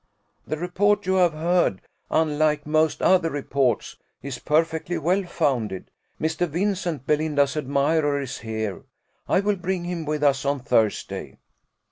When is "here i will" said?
8.39-9.57